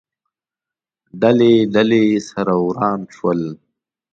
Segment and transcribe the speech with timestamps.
[1.21, 3.41] ډلې، ډلې، سره وران شول